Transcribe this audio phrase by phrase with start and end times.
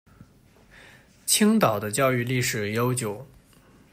[1.27, 3.27] 青岛的教育历史悠久。